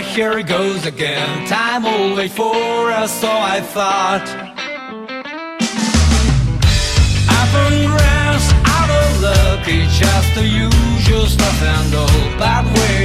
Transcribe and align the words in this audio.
here 0.00 0.38
it 0.38 0.46
goes 0.46 0.86
again. 0.86 1.46
Time 1.46 1.82
will 1.82 2.16
wait 2.16 2.32
for 2.32 2.90
us, 2.90 3.12
so 3.20 3.28
I 3.28 3.60
thought. 3.60 4.26
Up 7.40 7.52
and 7.64 7.76
out 8.64 8.90
of 9.00 9.08
luck, 9.20 9.68
it's 9.68 9.98
just 9.98 10.34
the 10.34 10.46
usual 10.46 11.26
stuff 11.26 11.62
and 11.62 11.94
all. 11.94 12.38
But 12.38 12.64
where 12.64 12.95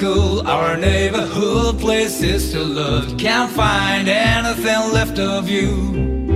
school, 0.00 0.48
our 0.48 0.78
neighborhood 0.78 1.78
places 1.78 2.52
to 2.52 2.64
love. 2.64 3.18
Can't 3.18 3.50
find 3.52 4.08
anything 4.08 4.92
left 4.94 5.18
of 5.18 5.46
you. 5.46 6.29